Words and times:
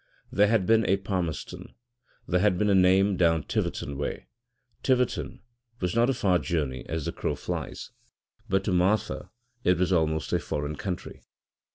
There 0.31 0.47
had 0.47 0.65
been 0.65 0.83
a 0.87 0.97
Palmerston, 0.97 1.75
that 2.27 2.39
had 2.39 2.57
been 2.57 2.71
a 2.71 2.73
name 2.73 3.17
down 3.17 3.43
Tiverton 3.43 3.99
way; 3.99 4.25
Tiverton 4.81 5.41
was 5.79 5.93
not 5.93 6.09
a 6.09 6.13
far 6.15 6.39
journey 6.39 6.83
as 6.89 7.05
the 7.05 7.11
crow 7.11 7.35
flies, 7.35 7.91
but 8.49 8.63
to 8.63 8.71
Martha 8.71 9.29
it 9.63 9.77
was 9.77 9.93
almost 9.93 10.33
a 10.33 10.39
foreign 10.39 10.75
country. 10.75 11.21